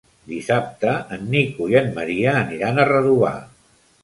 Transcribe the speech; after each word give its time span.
Dissabte 0.29 0.93
en 1.17 1.27
Nico 1.35 1.67
i 1.75 1.77
en 1.83 1.93
Maria 1.99 2.35
aniran 2.43 2.81
a 2.81 2.89
Redovà. 2.95 3.37